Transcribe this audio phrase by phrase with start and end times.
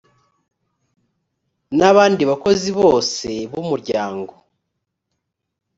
[1.77, 4.33] n abandi bakozi bose b umuryango